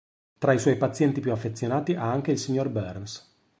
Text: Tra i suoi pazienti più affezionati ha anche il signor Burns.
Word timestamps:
Tra 0.39 0.51
i 0.53 0.57
suoi 0.57 0.77
pazienti 0.77 1.21
più 1.21 1.31
affezionati 1.31 1.93
ha 1.93 2.09
anche 2.09 2.31
il 2.31 2.39
signor 2.39 2.69
Burns. 2.69 3.35